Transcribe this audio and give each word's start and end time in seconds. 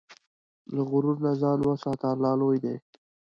له 0.73 0.81
غرور 0.89 1.17
نه 1.25 1.31
ځان 1.41 1.59
وساته، 1.61 2.05
الله 2.13 2.31
لوی 2.41 2.57
دی. 2.63 2.75